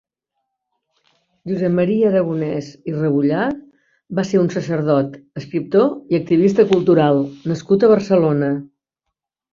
Josep 1.49 1.75
Maria 1.79 2.07
Aragonès 2.11 2.69
i 2.91 2.95
Rebollar 2.95 3.45
va 4.21 4.25
ser 4.31 4.41
un 4.45 4.49
sacerdot, 4.55 5.19
escriptor 5.43 5.87
i 6.15 6.19
activista 6.21 6.69
cultural 6.73 7.23
nascut 7.53 7.87
a 7.89 7.93
Barcelona. 7.97 8.49